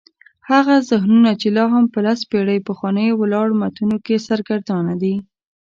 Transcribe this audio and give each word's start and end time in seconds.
هغه 0.49 0.75
ذهنونه 0.89 1.31
چې 1.41 1.47
لا 1.57 1.65
هم 1.73 1.85
په 1.93 1.99
لس 2.05 2.19
پېړۍ 2.29 2.59
پخوانیو 2.67 3.19
ولاړو 3.21 3.59
متونو 3.63 3.97
کې 4.05 4.25
سرګردانه 4.27 4.93
دي. 5.01 5.15